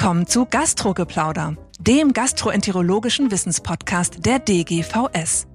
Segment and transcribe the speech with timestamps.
[0.00, 5.46] willkommen zu Gastrogeplauder, dem gastroenterologischen Wissenspodcast der DGVS.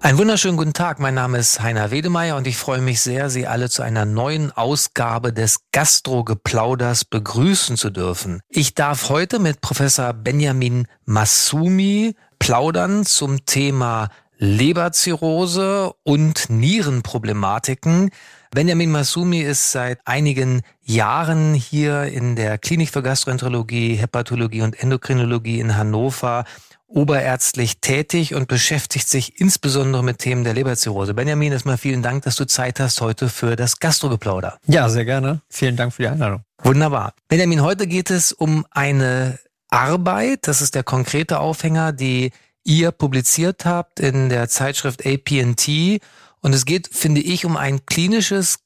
[0.00, 1.00] Einen wunderschönen guten Tag.
[1.00, 4.52] Mein Name ist Heiner Wedemeyer und ich freue mich sehr, Sie alle zu einer neuen
[4.52, 8.40] Ausgabe des Gastrogeplauders begrüßen zu dürfen.
[8.48, 14.08] Ich darf heute mit Professor Benjamin Masumi plaudern zum Thema
[14.38, 18.10] Leberzirrhose und Nierenproblematiken.
[18.52, 25.60] Benjamin Masumi ist seit einigen Jahren hier in der Klinik für Gastroenterologie, Hepatologie und Endokrinologie
[25.60, 26.44] in Hannover
[26.86, 31.12] oberärztlich tätig und beschäftigt sich insbesondere mit Themen der Leberzirrhose.
[31.12, 34.58] Benjamin, erstmal vielen Dank, dass du Zeit hast heute für das Gastrogeplauder.
[34.66, 35.42] Ja, sehr gerne.
[35.50, 36.42] Vielen Dank für die Einladung.
[36.62, 37.12] Wunderbar.
[37.28, 42.32] Benjamin, heute geht es um eine Arbeit, das ist der konkrete Aufhänger, die
[42.64, 46.00] ihr publiziert habt in der Zeitschrift APNT
[46.40, 48.60] und es geht, finde ich, um ein klinisches,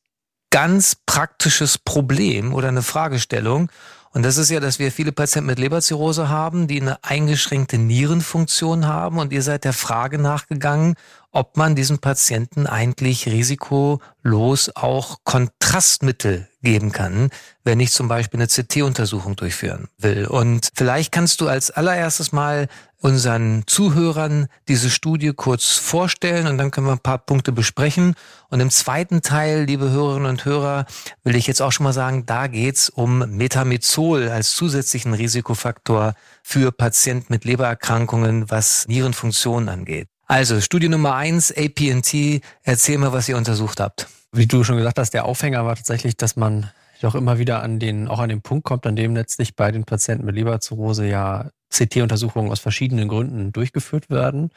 [0.51, 3.71] ganz praktisches Problem oder eine Fragestellung.
[4.11, 8.87] Und das ist ja, dass wir viele Patienten mit Leberzirrhose haben, die eine eingeschränkte Nierenfunktion
[8.87, 9.19] haben.
[9.19, 10.97] Und ihr seid der Frage nachgegangen,
[11.33, 17.31] ob man diesen Patienten eigentlich risikolos auch Kontrastmittel geben kann,
[17.65, 20.27] wenn ich zum Beispiel eine CT-Untersuchung durchführen will.
[20.27, 26.71] Und vielleicht kannst du als allererstes mal unseren Zuhörern diese Studie kurz vorstellen und dann
[26.71, 28.15] können wir ein paar Punkte besprechen.
[28.49, 30.87] Und im zweiten Teil, liebe Hörerinnen und Hörer,
[31.25, 36.71] will ich jetzt auch schon mal sagen, da geht's um Metamizol als zusätzlichen Risikofaktor für
[36.71, 40.12] Patienten mit Lebererkrankungen, was Nierenfunktion angeht.
[40.27, 44.09] Also Studie Nummer eins, APNT, erzähl mal, was ihr untersucht habt.
[44.33, 46.71] Wie du schon gesagt hast, der Aufhänger war tatsächlich, dass man
[47.03, 49.85] doch immer wieder an den, auch an den Punkt kommt, an dem letztlich bei den
[49.85, 54.51] Patienten mit Leberzirrhose ja CT-Untersuchungen aus verschiedenen Gründen durchgeführt werden.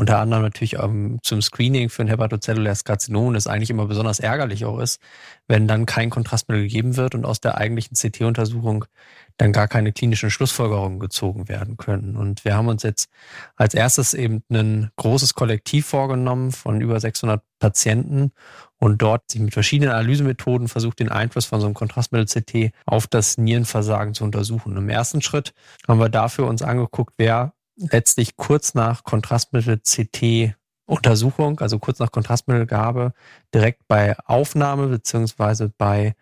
[0.00, 4.64] Unter anderem natürlich ähm, zum Screening für ein hepatozelluläres Karzinom, das eigentlich immer besonders ärgerlich
[4.64, 4.98] auch ist,
[5.46, 8.86] wenn dann kein Kontrastmittel gegeben wird und aus der eigentlichen CT-Untersuchung
[9.36, 12.16] dann gar keine klinischen Schlussfolgerungen gezogen werden können.
[12.16, 13.10] Und wir haben uns jetzt
[13.56, 18.32] als erstes eben ein großes Kollektiv vorgenommen von über 600 Patienten
[18.78, 23.36] und dort sich mit verschiedenen Analysemethoden versucht, den Einfluss von so einem Kontrastmittel-CT auf das
[23.36, 24.78] Nierenversagen zu untersuchen.
[24.78, 25.52] Im ersten Schritt
[25.86, 30.54] haben wir dafür uns angeguckt, wer letztlich kurz nach Kontrastmittel-CT
[30.86, 33.12] Untersuchung, also kurz nach Kontrastmittelgabe,
[33.54, 36.16] direkt bei Aufnahme beziehungsweise bei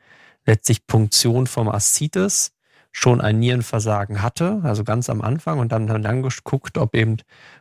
[0.44, 2.52] letztlich Punktion vom Aszites
[2.92, 7.16] schon ein Nierenversagen hatte, also ganz am Anfang und dann, dann geguckt, ob eben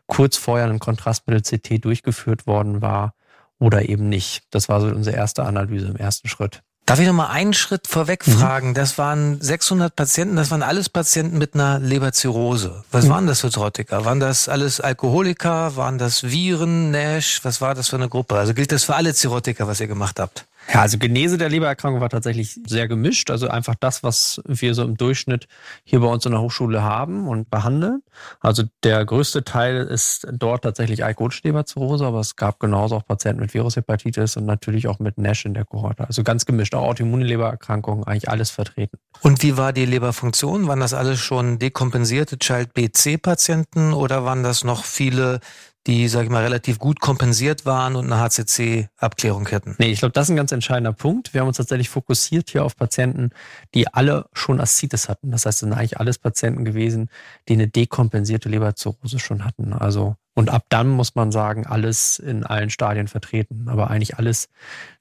[0.05, 3.13] kurz vorher ein Kontrastmittel-CT durchgeführt worden war
[3.59, 4.43] oder eben nicht.
[4.51, 6.63] Das war so unsere erste Analyse im ersten Schritt.
[6.87, 8.31] Darf ich noch mal einen Schritt vorweg mhm.
[8.31, 8.73] fragen?
[8.73, 12.85] Das waren 600 Patienten, das waren alles Patienten mit einer Leberzirrhose.
[12.93, 13.09] Was mhm.
[13.09, 14.05] waren das für Trottiker?
[14.05, 15.75] Waren das alles Alkoholiker?
[15.75, 17.41] Waren das Viren, Nash?
[17.43, 18.35] Was war das für eine Gruppe?
[18.35, 20.45] Also gilt das für alle Zirrhotiker, was ihr gemacht habt?
[20.73, 23.31] Ja, also Genese der Lebererkrankung war tatsächlich sehr gemischt.
[23.31, 25.47] Also einfach das, was wir so im Durchschnitt
[25.85, 28.01] hier bei uns in der Hochschule haben und behandeln.
[28.41, 33.41] Also der größte Teil ist dort tatsächlich alkoholische Leberzirrhose, aber es gab genauso auch Patienten
[33.41, 36.06] mit Virushepatitis und natürlich auch mit NASH in der Kohorte.
[36.06, 38.97] Also ganz gemischt, auch Autoimmune Lebererkrankungen, eigentlich alles vertreten.
[39.22, 40.67] Und wie war die Leberfunktion?
[40.67, 45.39] Waren das alles schon dekompensierte Child-BC-Patienten oder waren das noch viele,
[45.87, 49.75] die, sage ich mal, relativ gut kompensiert waren und eine HCC-Abklärung hätten.
[49.79, 51.33] Nee, ich glaube, das ist ein ganz entscheidender Punkt.
[51.33, 53.31] Wir haben uns tatsächlich fokussiert hier auf Patienten,
[53.73, 55.31] die alle schon Aszites hatten.
[55.31, 57.09] Das heißt, es sind eigentlich alles Patienten gewesen,
[57.47, 59.71] die eine dekompensierte Leberzirrhose schon hatten.
[59.71, 64.49] Also, und ab dann muss man sagen, alles in allen Stadien vertreten, aber eigentlich alles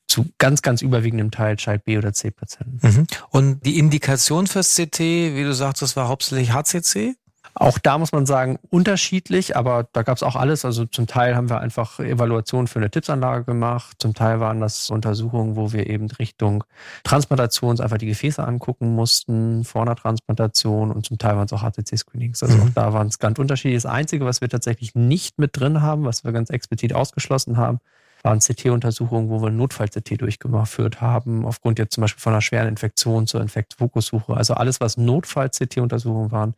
[0.06, 2.78] zu ganz, ganz überwiegendem Teil Child B oder C Patienten.
[2.86, 3.06] Mhm.
[3.30, 7.16] Und die Indikation fürs CT, wie du sagst, das war hauptsächlich HCC?
[7.59, 10.67] Auch da muss man sagen, unterschiedlich, aber da gab es auch alles.
[10.67, 14.91] Also zum Teil haben wir einfach Evaluationen für eine Tippsanlage gemacht, zum Teil waren das
[14.91, 16.65] Untersuchungen, wo wir eben Richtung
[17.03, 21.62] Transplantation einfach die Gefäße angucken mussten, vor einer Transplantation und zum Teil waren es auch
[21.62, 22.43] HCC-Screenings.
[22.43, 22.62] Also mhm.
[22.62, 23.83] auch da waren es ganz unterschiedlich.
[23.83, 27.81] Das Einzige, was wir tatsächlich nicht mit drin haben, was wir ganz explizit ausgeschlossen haben,
[28.23, 33.26] waren CT-Untersuchungen, wo wir Notfall-CT durchgeführt haben, aufgrund jetzt zum Beispiel von einer schweren Infektion
[33.26, 34.35] zur Infektfokussuche.
[34.35, 36.55] Also alles, was Notfall-CT-Untersuchungen waren,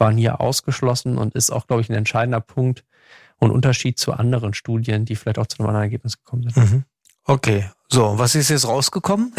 [0.00, 2.84] waren hier ausgeschlossen und ist auch, glaube ich, ein entscheidender Punkt
[3.38, 6.72] und Unterschied zu anderen Studien, die vielleicht auch zu einem anderen Ergebnis gekommen sind.
[6.72, 6.84] Mhm.
[7.24, 9.32] Okay, so, was ist jetzt rausgekommen?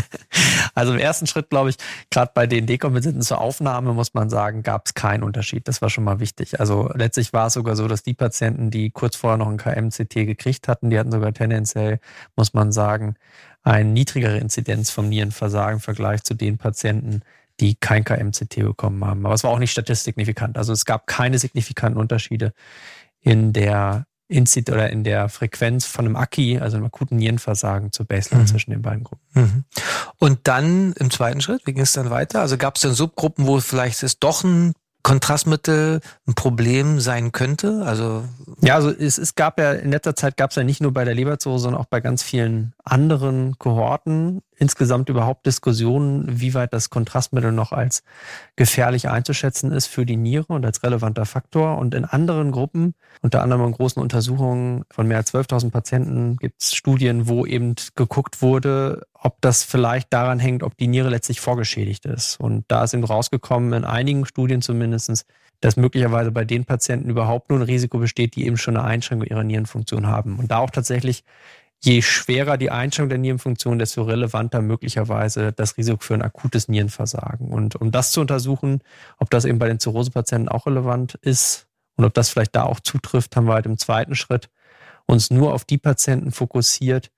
[0.74, 1.76] also im ersten Schritt, glaube ich,
[2.10, 5.68] gerade bei den Dekompensenten zur Aufnahme, muss man sagen, gab es keinen Unterschied.
[5.68, 6.60] Das war schon mal wichtig.
[6.60, 10.14] Also letztlich war es sogar so, dass die Patienten, die kurz vorher noch ein KMCT
[10.14, 12.00] gekriegt hatten, die hatten sogar tendenziell,
[12.36, 13.16] muss man sagen,
[13.62, 17.22] eine niedrigere Inzidenz vom Nierenversagen im Vergleich zu den Patienten,
[17.60, 19.24] die kein KMCT bekommen haben.
[19.24, 20.58] Aber es war auch nicht statistiksignifikant.
[20.58, 22.52] Also es gab keine signifikanten Unterschiede
[23.20, 28.06] in der Inzid oder in der Frequenz von einem AKI, also einem akuten Nierenversagen zur
[28.06, 28.48] Baseline mhm.
[28.48, 29.24] zwischen den beiden Gruppen.
[29.34, 29.64] Mhm.
[30.18, 32.40] Und dann im zweiten Schritt, wie ging es dann weiter?
[32.40, 34.72] Also gab es dann Subgruppen, wo vielleicht es doch ein
[35.02, 37.82] Kontrastmittel ein Problem sein könnte?
[37.84, 38.24] Also
[38.62, 41.04] ja, also es, es gab ja in letzter Zeit gab es ja nicht nur bei
[41.04, 46.90] der Leberzirrhose, sondern auch bei ganz vielen anderen Kohorten insgesamt überhaupt Diskussionen, wie weit das
[46.90, 48.04] Kontrastmittel noch als
[48.56, 51.78] gefährlich einzuschätzen ist für die Niere und als relevanter Faktor.
[51.78, 56.62] Und in anderen Gruppen, unter anderem in großen Untersuchungen von mehr als 12.000 Patienten, gibt
[56.62, 61.40] es Studien, wo eben geguckt wurde, ob das vielleicht daran hängt, ob die Niere letztlich
[61.40, 62.38] vorgeschädigt ist.
[62.38, 65.24] Und da ist eben rausgekommen, in einigen Studien zumindestens,
[65.60, 69.26] dass möglicherweise bei den Patienten überhaupt nur ein Risiko besteht, die eben schon eine Einschränkung
[69.26, 70.38] ihrer Nierenfunktion haben.
[70.38, 71.24] Und da auch tatsächlich
[71.84, 77.52] je schwerer die Einschränkung der Nierenfunktion, desto relevanter möglicherweise das Risiko für ein akutes Nierenversagen.
[77.52, 78.80] Und um das zu untersuchen,
[79.18, 81.66] ob das eben bei den Zirrhosepatienten auch relevant ist
[81.96, 84.48] und ob das vielleicht da auch zutrifft, haben wir halt im zweiten Schritt
[85.06, 87.10] uns nur auf die Patienten fokussiert,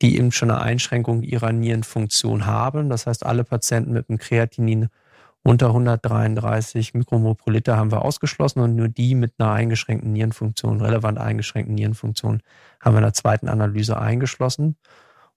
[0.00, 2.90] die eben schon eine Einschränkung ihrer Nierenfunktion haben.
[2.90, 4.88] Das heißt, alle Patienten mit einem Kreatinin
[5.44, 10.80] unter 133 Mikromol pro Liter haben wir ausgeschlossen und nur die mit einer eingeschränkten Nierenfunktion,
[10.80, 12.42] relevant eingeschränkten Nierenfunktion,
[12.80, 14.76] haben wir in der zweiten Analyse eingeschlossen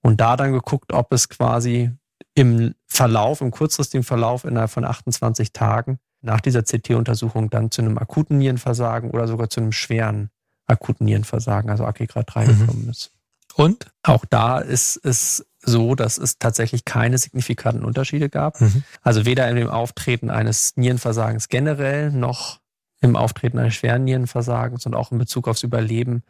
[0.02, 1.92] und da dann geguckt, ob es quasi
[2.36, 7.98] im Verlauf, im kurzfristigen Verlauf innerhalb von 28 Tagen nach dieser CT-Untersuchung dann zu einem
[7.98, 10.30] akuten Nierenversagen oder sogar zu einem schweren
[10.68, 12.60] akuten Nierenversagen, also AKG Grad 3 mhm.
[12.60, 13.12] gekommen ist.
[13.56, 18.62] Und auch da ist es so, dass es tatsächlich keine signifikanten Unterschiede gab.
[18.62, 18.84] Mhm.
[19.02, 22.60] Also weder in dem Auftreten eines Nierenversagens generell noch
[23.02, 26.24] im Auftreten eines schweren Nierenversagens und auch in Bezug aufs Überleben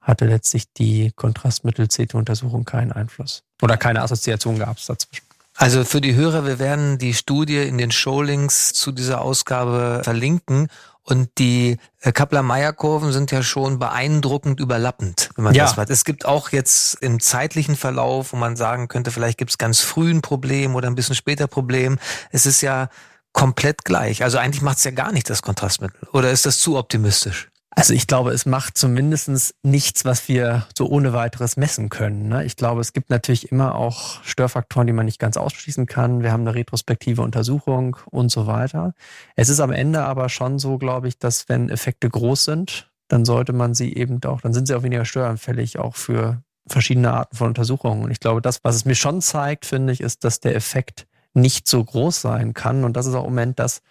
[0.00, 3.42] hatte letztlich die Kontrastmittel-CT-Untersuchung keinen Einfluss.
[3.62, 5.24] Oder keine Assoziation gab es dazwischen.
[5.54, 10.68] Also für die Hörer, wir werden die Studie in den Showlinks zu dieser Ausgabe verlinken.
[11.08, 15.64] Und die äh, Kaplan-Meier-Kurven sind ja schon beeindruckend überlappend, wenn man ja.
[15.64, 15.88] das macht.
[15.88, 19.80] Es gibt auch jetzt im zeitlichen Verlauf, wo man sagen könnte, vielleicht gibt es ganz
[19.80, 21.98] früh ein Problem oder ein bisschen später Problem.
[22.30, 22.90] Es ist ja
[23.32, 24.22] komplett gleich.
[24.22, 25.98] Also eigentlich macht es ja gar nicht das Kontrastmittel.
[26.12, 27.48] Oder ist das zu optimistisch?
[27.78, 32.26] Also ich glaube, es macht zumindest nichts, was wir so ohne weiteres messen können.
[32.26, 32.44] Ne?
[32.44, 36.24] Ich glaube, es gibt natürlich immer auch Störfaktoren, die man nicht ganz ausschließen kann.
[36.24, 38.94] Wir haben eine retrospektive Untersuchung und so weiter.
[39.36, 43.24] Es ist am Ende aber schon so, glaube ich, dass wenn Effekte groß sind, dann
[43.24, 47.36] sollte man sie eben auch, dann sind sie auch weniger störanfällig, auch für verschiedene Arten
[47.36, 48.02] von Untersuchungen.
[48.02, 51.06] Und ich glaube, das, was es mir schon zeigt, finde ich, ist, dass der Effekt
[51.32, 52.82] nicht so groß sein kann.
[52.82, 53.82] Und das ist auch im Moment das,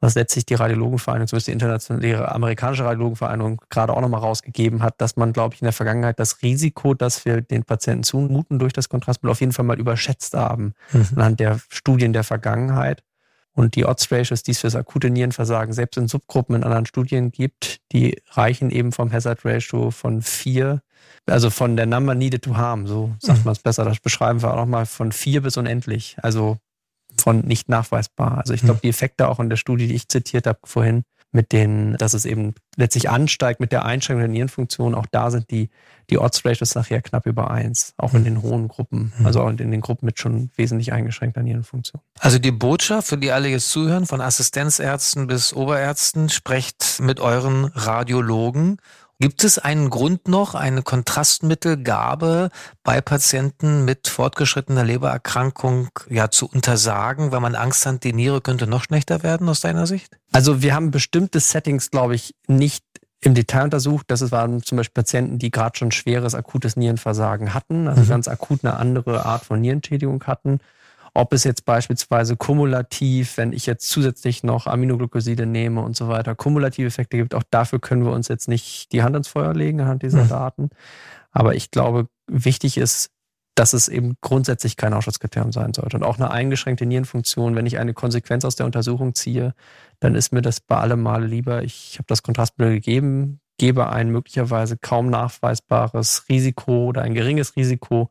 [0.00, 5.16] was letztlich die Radiologenvereinigung, zumindest die internationale amerikanische Radiologenvereinigung gerade auch nochmal rausgegeben hat, dass
[5.16, 8.88] man, glaube ich, in der Vergangenheit das Risiko, das wir den Patienten zumuten durch das
[8.88, 11.06] Kontrastmittel auf jeden Fall mal überschätzt haben, mhm.
[11.16, 13.02] anhand der Studien der Vergangenheit.
[13.54, 17.32] Und die Odds-Ratios, die es für das akute Nierenversagen selbst in Subgruppen in anderen Studien
[17.32, 20.80] gibt, die reichen eben vom Hazard-Ratio von vier,
[21.26, 23.46] also von der Number needed to harm, so sagt mhm.
[23.46, 26.16] man es besser, das beschreiben wir auch nochmal von vier bis unendlich.
[26.22, 26.58] Also
[27.22, 28.38] von nicht nachweisbar.
[28.38, 28.82] Also ich glaube, hm.
[28.82, 32.24] die Effekte auch in der Studie, die ich zitiert habe vorhin, mit denen, dass es
[32.24, 35.68] eben letztlich ansteigt mit der Einschränkung der Nierenfunktion, auch da sind die,
[36.08, 38.24] die Odds-Ratios nachher knapp über eins, auch in hm.
[38.24, 39.26] den hohen Gruppen, hm.
[39.26, 42.00] also auch in den Gruppen mit schon wesentlich eingeschränkter Nierenfunktion.
[42.20, 47.66] Also die Botschaft, für die alle jetzt zuhören, von Assistenzärzten bis Oberärzten, sprecht mit euren
[47.66, 48.78] Radiologen
[49.20, 52.50] Gibt es einen Grund noch, eine Kontrastmittelgabe
[52.84, 58.68] bei Patienten mit fortgeschrittener Lebererkrankung ja zu untersagen, weil man Angst hat, die Niere könnte
[58.68, 60.16] noch schlechter werden aus deiner Sicht?
[60.30, 62.84] Also wir haben bestimmte Settings, glaube ich, nicht
[63.20, 64.06] im Detail untersucht.
[64.08, 68.08] Das waren zum Beispiel Patienten, die gerade schon schweres akutes Nierenversagen hatten, also mhm.
[68.08, 70.60] ganz akut eine andere Art von Nierenschädigung hatten.
[71.18, 76.36] Ob es jetzt beispielsweise kumulativ, wenn ich jetzt zusätzlich noch Aminoglycoside nehme und so weiter,
[76.36, 79.80] kumulative Effekte gibt, auch dafür können wir uns jetzt nicht die Hand ins Feuer legen
[79.80, 80.28] anhand dieser mhm.
[80.28, 80.70] Daten.
[81.32, 83.10] Aber ich glaube, wichtig ist,
[83.56, 85.96] dass es eben grundsätzlich kein Ausschlusskriterium sein sollte.
[85.96, 89.54] Und auch eine eingeschränkte Nierenfunktion, wenn ich eine Konsequenz aus der Untersuchung ziehe,
[89.98, 94.10] dann ist mir das bei allem Male lieber, ich habe das Kontrastmittel gegeben, gebe ein
[94.10, 98.10] möglicherweise kaum nachweisbares Risiko oder ein geringes Risiko,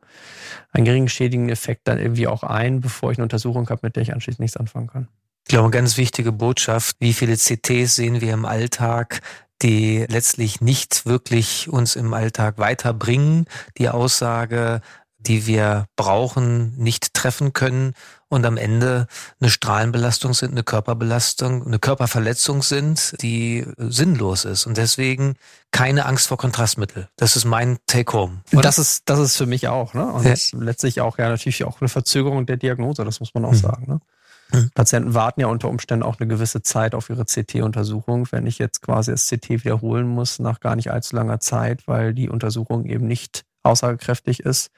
[0.72, 4.02] einen geringen schädigenden Effekt dann irgendwie auch ein, bevor ich eine Untersuchung habe, mit der
[4.02, 5.08] ich anschließend nichts anfangen kann.
[5.46, 9.22] Ich glaube, eine ganz wichtige Botschaft, wie viele CTs sehen wir im Alltag,
[9.62, 13.46] die letztlich nicht wirklich uns im Alltag weiterbringen.
[13.78, 14.82] Die Aussage,
[15.18, 17.94] die wir brauchen, nicht treffen können
[18.28, 19.06] und am Ende
[19.40, 24.66] eine Strahlenbelastung sind, eine Körperbelastung, eine Körperverletzung sind, die sinnlos ist.
[24.66, 25.34] Und deswegen
[25.70, 27.08] keine Angst vor Kontrastmittel.
[27.16, 28.42] Das ist mein Take-Home.
[28.52, 30.06] Das ist, das ist für mich auch, ne?
[30.06, 30.34] Und ja.
[30.58, 33.56] letztlich auch ja natürlich auch eine Verzögerung der Diagnose, das muss man auch mhm.
[33.56, 33.84] sagen.
[33.88, 34.00] Ne?
[34.52, 34.70] Mhm.
[34.74, 38.28] Patienten warten ja unter Umständen auch eine gewisse Zeit auf ihre CT-Untersuchung.
[38.30, 42.14] Wenn ich jetzt quasi das CT wiederholen muss nach gar nicht allzu langer Zeit, weil
[42.14, 44.70] die Untersuchung eben nicht aussagekräftig ist,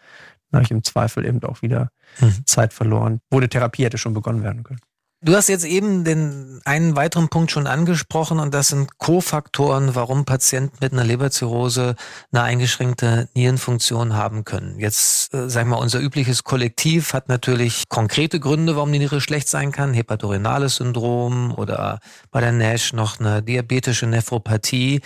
[0.50, 2.44] dann habe ich im Zweifel eben auch wieder mhm.
[2.46, 4.80] Zeit verloren, wo die Therapie hätte schon begonnen werden können.
[5.22, 10.25] Du hast jetzt eben den einen weiteren Punkt schon angesprochen und das sind Kofaktoren, warum
[10.25, 11.94] Patienten mit einer Leberzirrhose
[12.32, 14.78] eine eingeschränkte Nierenfunktion haben können.
[14.78, 19.20] Jetzt, äh, sagen wir mal, unser übliches Kollektiv hat natürlich konkrete Gründe, warum die Niere
[19.20, 19.92] schlecht sein kann.
[19.92, 25.02] Hepatorenales Syndrom oder bei der NASH noch eine diabetische Nephropathie.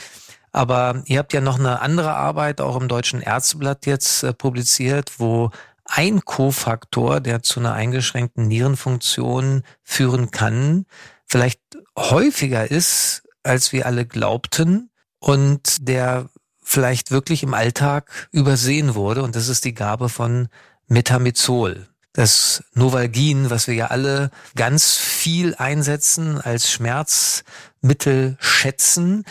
[0.55, 5.19] Aber ihr habt ja noch eine andere Arbeit auch im Deutschen Ärzteblatt jetzt äh, publiziert,
[5.19, 5.51] wo
[5.85, 10.87] ein Kofaktor, der zu einer eingeschränkten Nierenfunktion führen kann,
[11.27, 11.61] vielleicht
[11.99, 16.29] häufiger ist, als wir alle glaubten und der
[16.63, 19.25] vielleicht wirklich im Alltag übersehen wurde.
[19.25, 20.49] Und das ist die Gabe von
[20.87, 21.89] Metamizol.
[22.13, 29.25] Das Novalgin, was wir ja alle ganz viel einsetzen als Schmerzmittel schätzen,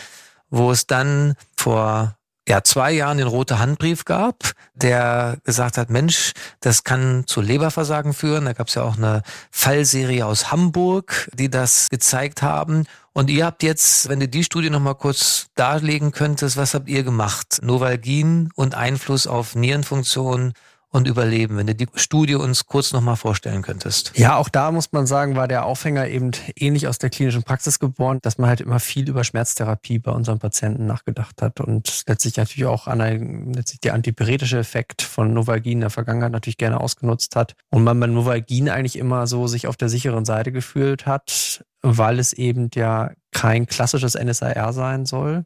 [0.50, 6.32] wo es dann vor ja, zwei Jahren den rote Handbrief gab, der gesagt hat, Mensch,
[6.60, 8.44] das kann zu Leberversagen führen.
[8.44, 12.84] Da gab es ja auch eine Fallserie aus Hamburg, die das gezeigt haben.
[13.14, 17.02] Und ihr habt jetzt, wenn du die Studie nochmal kurz darlegen könntest, was habt ihr
[17.02, 17.60] gemacht?
[17.62, 20.52] Novalgin und Einfluss auf Nierenfunktion
[20.94, 24.12] und Überleben, wenn du die Studie uns kurz nochmal vorstellen könntest.
[24.14, 27.80] Ja, auch da muss man sagen, war der Aufhänger eben ähnlich aus der klinischen Praxis
[27.80, 32.36] geboren, dass man halt immer viel über Schmerztherapie bei unseren Patienten nachgedacht hat und letztlich
[32.36, 36.80] natürlich auch an ein, letztlich der antipyretische Effekt von Novalgin in der Vergangenheit natürlich gerne
[36.80, 41.06] ausgenutzt hat und man bei Novalgin eigentlich immer so sich auf der sicheren Seite gefühlt
[41.06, 45.44] hat, weil es eben ja kein klassisches NSAR sein soll,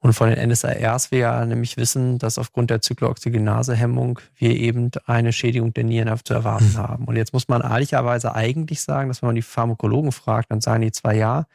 [0.00, 5.32] und von den NSARs wir ja nämlich wissen, dass aufgrund der Zyklooxygenase-Hemmung wir eben eine
[5.32, 6.78] Schädigung der Nieren zu erwarten mhm.
[6.78, 7.04] haben.
[7.06, 10.82] Und jetzt muss man ehrlicherweise eigentlich sagen, dass wenn man die Pharmakologen fragt, dann sagen
[10.82, 11.46] die zwar ja,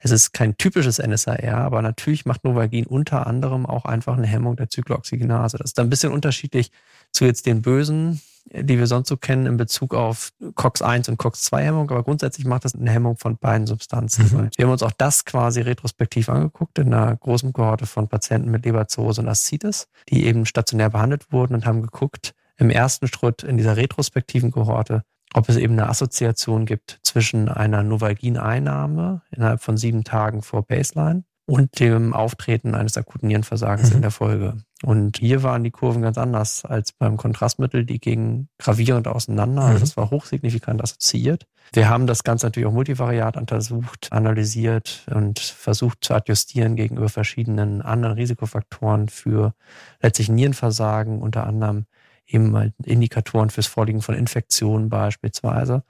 [0.00, 4.56] es ist kein typisches NSAR, aber natürlich macht Novagin unter anderem auch einfach eine Hemmung
[4.56, 5.58] der Zyklooxygenase.
[5.58, 6.70] Das ist dann ein bisschen unterschiedlich
[7.12, 8.20] zu jetzt den bösen
[8.52, 12.74] die wir sonst so kennen in Bezug auf COX-1 und COX-2-Hemmung, aber grundsätzlich macht das
[12.74, 14.24] eine Hemmung von beiden Substanzen.
[14.24, 14.50] Mhm.
[14.56, 18.64] Wir haben uns auch das quasi retrospektiv angeguckt in einer großen Kohorte von Patienten mit
[18.64, 23.56] Leberzirrhose und Aszites, die eben stationär behandelt wurden und haben geguckt, im ersten Schritt in
[23.56, 25.02] dieser retrospektiven Kohorte,
[25.34, 31.24] ob es eben eine Assoziation gibt zwischen einer Novalgin-Einnahme innerhalb von sieben Tagen vor Baseline
[31.50, 33.96] und dem Auftreten eines akuten Nierenversagens mhm.
[33.96, 34.56] in der Folge.
[34.82, 37.84] Und hier waren die Kurven ganz anders als beim Kontrastmittel.
[37.84, 39.62] Die gingen gravierend auseinander.
[39.62, 39.80] Also mhm.
[39.80, 41.46] das war hochsignifikant assoziiert.
[41.72, 47.82] Wir haben das Ganze natürlich auch multivariat untersucht, analysiert und versucht zu adjustieren gegenüber verschiedenen
[47.82, 49.54] anderen Risikofaktoren für
[50.00, 51.86] letztlich Nierenversagen, unter anderem
[52.32, 55.82] eben mal Indikatoren fürs Vorliegen von Infektionen beispielsweise.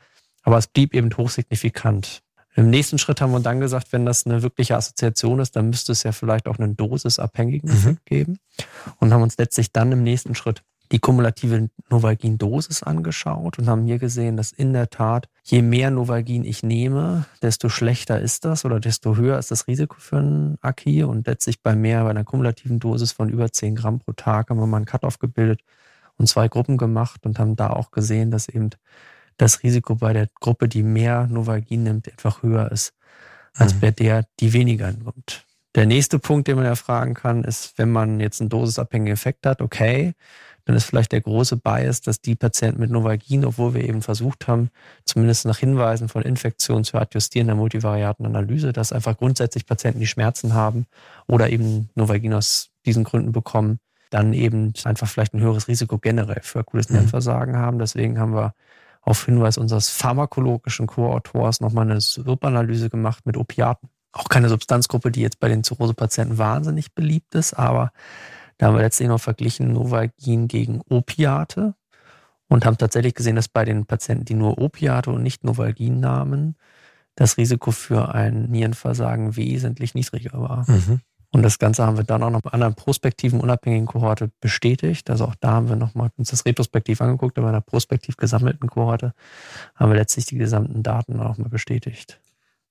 [0.42, 2.22] Aber es blieb eben hochsignifikant.
[2.56, 5.92] Im nächsten Schritt haben wir dann gesagt, wenn das eine wirkliche Assoziation ist, dann müsste
[5.92, 7.76] es ja vielleicht auch einen dosisabhängigen mhm.
[7.76, 8.38] Effekt geben.
[8.98, 13.98] Und haben uns letztlich dann im nächsten Schritt die kumulative Novalgin-Dosis angeschaut und haben hier
[13.98, 18.80] gesehen, dass in der Tat, je mehr Novalgin ich nehme, desto schlechter ist das oder
[18.80, 21.04] desto höher ist das Risiko für einen Aki.
[21.04, 24.58] Und letztlich bei mehr, bei einer kumulativen Dosis von über 10 Gramm pro Tag haben
[24.58, 25.60] wir mal einen Cut-off gebildet
[26.20, 28.70] und zwei Gruppen gemacht und haben da auch gesehen, dass eben
[29.38, 32.92] das Risiko bei der Gruppe, die mehr Novagin nimmt, einfach höher ist,
[33.54, 33.80] als mhm.
[33.80, 35.46] bei der, die weniger nimmt.
[35.74, 39.46] Der nächste Punkt, den man ja fragen kann, ist, wenn man jetzt einen dosisabhängigen Effekt
[39.46, 40.12] hat, okay,
[40.66, 44.46] dann ist vielleicht der große Bias, dass die Patienten mit Novagin, obwohl wir eben versucht
[44.46, 44.68] haben,
[45.06, 50.06] zumindest nach Hinweisen von Infektionen zu adjustieren der multivariaten Analyse, dass einfach grundsätzlich Patienten, die
[50.06, 50.86] Schmerzen haben
[51.26, 53.78] oder eben Novagin aus diesen Gründen bekommen,
[54.10, 56.96] dann eben einfach vielleicht ein höheres Risiko generell für akutes mhm.
[56.96, 57.78] Nierenversagen haben.
[57.78, 58.54] Deswegen haben wir
[59.02, 63.88] auf Hinweis unseres pharmakologischen Co-Autors nochmal eine Subanalyse gemacht mit Opiaten.
[64.12, 67.92] Auch keine Substanzgruppe, die jetzt bei den Zirrhosepatienten wahnsinnig beliebt ist, aber
[68.58, 71.74] da haben wir letztlich noch verglichen Novagin gegen Opiate
[72.48, 76.56] und haben tatsächlich gesehen, dass bei den Patienten, die nur Opiate und nicht Novalgin nahmen,
[77.14, 80.68] das Risiko für ein Nierenversagen wesentlich niedriger war.
[80.68, 81.00] Mhm.
[81.32, 85.10] Und das Ganze haben wir dann auch noch bei einer prospektiven, unabhängigen Kohorte bestätigt.
[85.10, 88.68] Also auch da haben wir nochmal uns das retrospektiv angeguckt, aber bei einer prospektiv gesammelten
[88.68, 89.14] Kohorte
[89.76, 92.18] haben wir letztlich die gesamten Daten auch mal bestätigt.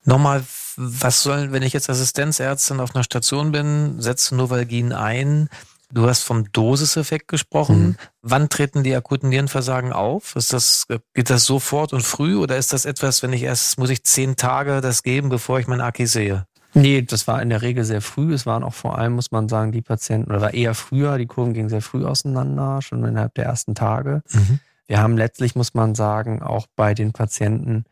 [0.04, 0.44] Nochmal,
[0.76, 5.50] was soll, wenn ich jetzt Assistenzärztin auf einer Station bin, setze Novalgin ein,
[5.92, 7.80] Du hast vom Dosiseffekt gesprochen.
[7.80, 7.96] Mhm.
[8.22, 10.36] Wann treten die akuten Nierenversagen auf?
[10.36, 10.86] Ist das,
[11.16, 14.36] geht das sofort und früh oder ist das etwas, wenn ich erst, muss ich zehn
[14.36, 16.46] Tage das geben, bevor ich mein Aki sehe?
[16.74, 18.34] Nee, das war in der Regel sehr früh.
[18.34, 21.26] Es waren auch vor allem, muss man sagen, die Patienten, oder war eher früher, die
[21.26, 24.22] Kurven gingen sehr früh auseinander, schon innerhalb der ersten Tage.
[24.32, 24.60] Mhm.
[24.88, 27.86] Wir haben letztlich, muss man sagen, auch bei den Patienten,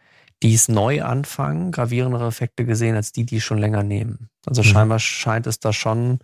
[0.43, 4.29] die es neu anfangen, gravierendere Effekte gesehen als die, die es schon länger nehmen.
[4.45, 4.65] Also mhm.
[4.65, 6.19] scheinbar scheint es da schon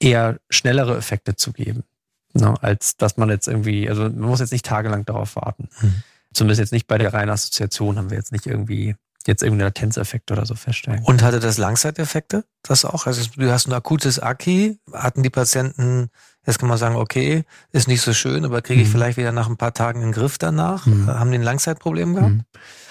[0.00, 1.84] eher schnellere Effekte zu geben,
[2.32, 5.68] ne, als dass man jetzt irgendwie, also man muss jetzt nicht tagelang darauf warten.
[5.80, 6.02] Mhm.
[6.32, 8.96] Zumindest jetzt nicht bei der reinen Assoziation haben wir jetzt nicht irgendwie
[9.28, 11.02] jetzt irgendeinen Latenzeffekt oder so feststellen.
[11.04, 12.44] Und hatte das Langzeiteffekte?
[12.62, 13.06] Das auch?
[13.06, 16.08] Also du hast ein akutes Aki, hatten die Patienten,
[16.46, 18.92] jetzt kann man sagen, okay, ist nicht so schön, aber kriege ich mhm.
[18.92, 20.86] vielleicht wieder nach ein paar Tagen einen Griff danach?
[20.86, 21.08] Mhm.
[21.08, 22.32] Haben die ein Langzeitproblem gehabt?
[22.32, 22.44] Mhm.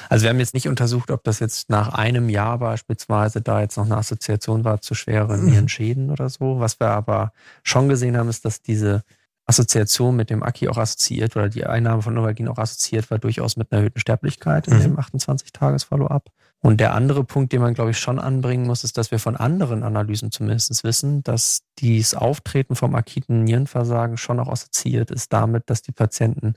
[0.10, 3.75] Also wir haben jetzt nicht untersucht, ob das jetzt nach einem Jahr beispielsweise da jetzt
[3.75, 5.50] noch eine Assoziation war zu schweren mhm.
[5.50, 6.60] Nierenschäden oder so.
[6.60, 9.03] Was wir aber schon gesehen haben, ist, dass diese
[9.47, 13.55] Assoziation mit dem Aki auch assoziiert oder die Einnahme von Novalgin auch assoziiert war durchaus
[13.55, 14.81] mit einer erhöhten Sterblichkeit in mhm.
[14.81, 16.29] dem 28-Tages-Follow-up.
[16.59, 19.37] Und der andere Punkt, den man, glaube ich, schon anbringen muss, ist, dass wir von
[19.37, 25.69] anderen Analysen zumindest wissen, dass dieses Auftreten vom akuten Nierenversagen schon auch assoziiert ist damit,
[25.69, 26.55] dass die Patienten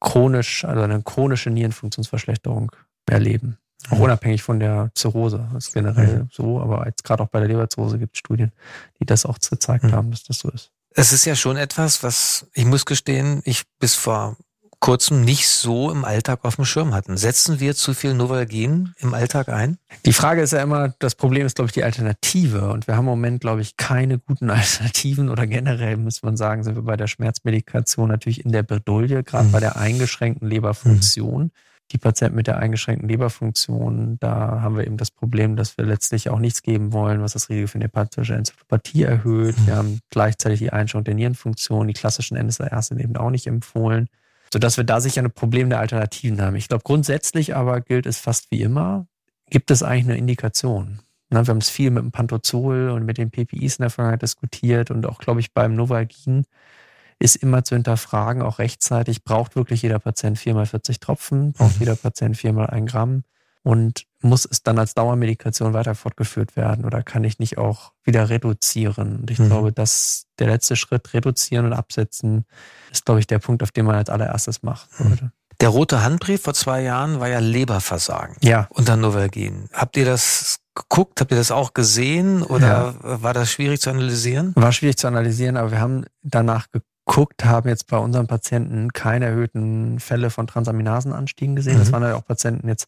[0.00, 2.72] chronisch, also eine chronische Nierenfunktionsverschlechterung
[3.08, 3.56] erleben.
[3.88, 4.02] Auch mhm.
[4.02, 5.48] unabhängig von der Zirrhose.
[5.54, 6.28] Das ist generell mhm.
[6.30, 8.52] so, aber jetzt gerade auch bei der Leberzirrhose gibt es Studien,
[9.00, 9.92] die das auch gezeigt mhm.
[9.92, 10.70] haben, dass das so ist.
[10.94, 14.36] Es ist ja schon etwas, was ich muss gestehen, ich bis vor
[14.80, 17.18] kurzem nicht so im Alltag auf dem Schirm hatten.
[17.18, 19.76] Setzen wir zu viel Novalgin im Alltag ein?
[20.06, 22.70] Die Frage ist ja immer, das Problem ist, glaube ich, die Alternative.
[22.70, 26.64] Und wir haben im Moment, glaube ich, keine guten Alternativen oder generell, muss man sagen,
[26.64, 29.52] sind wir bei der Schmerzmedikation natürlich in der Bredouille, gerade mhm.
[29.52, 31.44] bei der eingeschränkten Leberfunktion.
[31.44, 31.50] Mhm.
[31.92, 36.30] Die Patienten mit der eingeschränkten Leberfunktion, da haben wir eben das Problem, dass wir letztlich
[36.30, 39.58] auch nichts geben wollen, was das Risiko für eine hepatische Enzephalopathie erhöht.
[39.58, 39.66] Mhm.
[39.66, 41.88] Wir haben gleichzeitig die Einschränkung der Nierenfunktion.
[41.88, 44.08] Die klassischen NSARs sind eben auch nicht empfohlen
[44.52, 46.56] sodass wir da sicher ein Problem der Alternativen haben.
[46.56, 49.06] Ich glaube, grundsätzlich aber gilt es fast wie immer,
[49.48, 51.00] gibt es eigentlich eine Indikation.
[51.28, 54.90] Wir haben es viel mit dem Pantozol und mit den PPIs in der Vergangenheit diskutiert
[54.90, 56.44] und auch, glaube ich, beim Novalgin
[57.20, 61.80] ist immer zu hinterfragen, auch rechtzeitig, braucht wirklich jeder Patient viermal 40 Tropfen, braucht mhm.
[61.80, 63.24] jeder Patient viermal ein Gramm
[63.62, 68.30] und muss es dann als Dauermedikation weiter fortgeführt werden oder kann ich nicht auch wieder
[68.30, 69.20] reduzieren?
[69.20, 69.46] Und ich mhm.
[69.46, 72.46] glaube, dass der letzte Schritt, reduzieren und absetzen,
[72.90, 74.88] ist, glaube ich, der Punkt, auf den man als allererstes macht.
[74.98, 75.30] Mhm.
[75.60, 78.36] Der rote Handbrief vor zwei Jahren war ja Leberversagen.
[78.40, 78.66] Ja.
[78.70, 79.68] Unter Novalgin.
[79.74, 81.20] Habt ihr das geguckt?
[81.20, 83.22] Habt ihr das auch gesehen oder ja.
[83.22, 84.52] war das schwierig zu analysieren?
[84.56, 86.66] War schwierig zu analysieren, aber wir haben danach
[87.10, 91.74] geguckt, haben jetzt bei unseren Patienten keine erhöhten Fälle von Transaminasenanstiegen gesehen.
[91.74, 91.78] Mhm.
[91.80, 92.86] Das waren ja auch Patienten jetzt,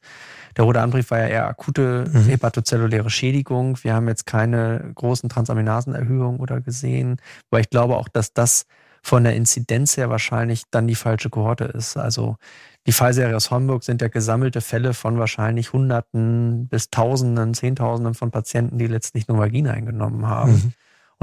[0.57, 2.27] der rote Anbrief war ja eher akute mhm.
[2.27, 3.77] hepatozelluläre Schädigung.
[3.83, 7.17] Wir haben jetzt keine großen Transaminasenerhöhungen oder gesehen,
[7.51, 8.67] weil ich glaube auch, dass das
[9.03, 11.97] von der Inzidenz her wahrscheinlich dann die falsche Kohorte ist.
[11.97, 12.37] Also
[12.87, 18.31] die Fallserie aus Homburg sind ja gesammelte Fälle von wahrscheinlich Hunderten bis Tausenden, Zehntausenden von
[18.31, 20.53] Patienten, die letztlich Novalgin eingenommen haben.
[20.53, 20.73] Mhm.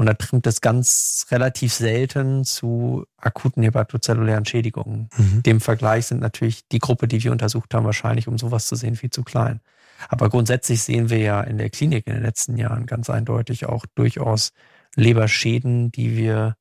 [0.00, 5.10] Und da trimmt es ganz relativ selten zu akuten hepatozellulären Schädigungen.
[5.18, 5.42] Mhm.
[5.42, 8.96] Dem Vergleich sind natürlich die Gruppe, die wir untersucht haben, wahrscheinlich, um sowas zu sehen,
[8.96, 9.60] viel zu klein.
[10.08, 13.84] Aber grundsätzlich sehen wir ja in der Klinik in den letzten Jahren ganz eindeutig auch
[13.94, 14.52] durchaus
[14.96, 16.56] Leberschäden, die wir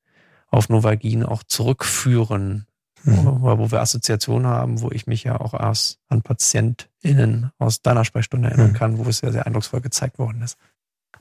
[0.50, 2.68] auf Novagin auch zurückführen,
[3.06, 3.42] mhm.
[3.42, 8.04] wo, wo, wir Assoziationen haben, wo ich mich ja auch erst an PatientInnen aus deiner
[8.04, 8.76] Sprechstunde erinnern mhm.
[8.76, 10.58] kann, wo es sehr, sehr eindrucksvoll gezeigt worden ist.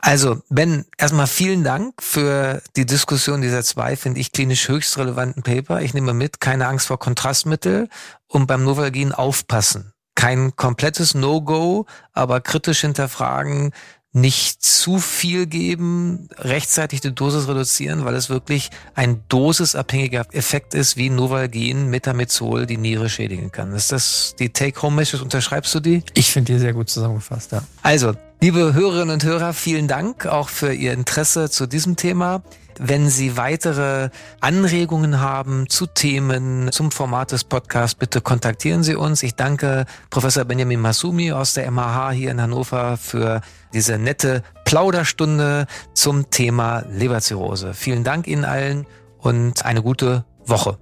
[0.01, 5.43] Also, Ben, erstmal vielen Dank für die Diskussion dieser zwei, finde ich, klinisch höchst relevanten
[5.43, 5.81] Paper.
[5.81, 7.89] Ich nehme mit, keine Angst vor Kontrastmittel
[8.29, 9.93] und beim Novalgin aufpassen.
[10.15, 13.73] Kein komplettes No-Go, aber kritisch hinterfragen,
[14.13, 20.97] nicht zu viel geben, rechtzeitig die Dosis reduzieren, weil es wirklich ein dosisabhängiger Effekt ist,
[20.97, 23.75] wie Novalgin, Metamizol die Niere schädigen kann.
[23.75, 25.23] Ist das die Take-Home-Message?
[25.23, 26.03] Unterschreibst du die?
[26.15, 27.63] Ich finde die sehr gut zusammengefasst, ja.
[27.83, 32.43] Also, liebe Hörerinnen und Hörer, vielen Dank auch für Ihr Interesse zu diesem Thema.
[32.79, 34.11] Wenn Sie weitere
[34.41, 39.23] Anregungen haben zu Themen, zum Format des Podcasts, bitte kontaktieren Sie uns.
[39.23, 43.41] Ich danke Professor Benjamin Masumi aus der MH hier in Hannover für
[43.73, 47.75] diese nette Plauderstunde zum Thema Leberzirrhose.
[47.75, 48.87] Vielen Dank Ihnen allen
[49.19, 50.79] und eine gute Woche.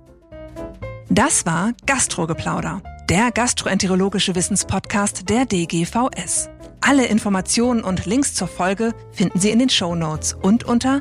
[1.08, 6.50] Das war Gastrogeplauder, der gastroenterologische Wissenspodcast der DGVS.
[6.80, 11.00] Alle Informationen und Links zur Folge finden Sie in den Show Notes und unter